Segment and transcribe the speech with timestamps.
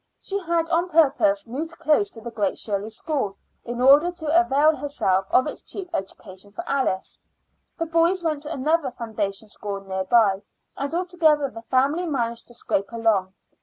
[0.19, 4.75] She had on purpose moved close to the Great Shirley School in order to avail
[4.75, 7.21] herself of its cheap education for Alice.
[7.77, 10.41] The boys went to another foundation school near by;
[10.75, 13.35] and altogether the family managed to scrape along.